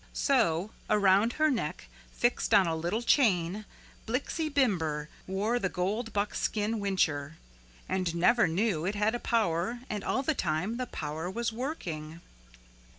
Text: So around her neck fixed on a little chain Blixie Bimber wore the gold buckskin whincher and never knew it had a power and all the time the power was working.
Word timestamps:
So 0.13 0.71
around 0.89 1.33
her 1.33 1.51
neck 1.51 1.87
fixed 2.11 2.55
on 2.55 2.65
a 2.65 2.75
little 2.75 3.03
chain 3.03 3.65
Blixie 4.07 4.49
Bimber 4.51 5.09
wore 5.27 5.59
the 5.59 5.69
gold 5.69 6.11
buckskin 6.11 6.79
whincher 6.79 7.37
and 7.87 8.15
never 8.15 8.47
knew 8.47 8.83
it 8.83 8.95
had 8.95 9.13
a 9.13 9.19
power 9.19 9.81
and 9.91 10.03
all 10.03 10.23
the 10.23 10.33
time 10.33 10.77
the 10.77 10.87
power 10.87 11.29
was 11.29 11.53
working. 11.53 12.19